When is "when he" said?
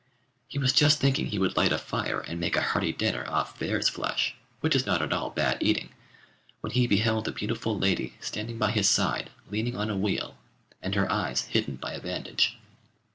6.61-6.87